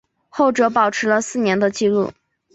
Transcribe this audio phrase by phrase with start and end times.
[0.29, 2.11] 后者保持了四年的纪录。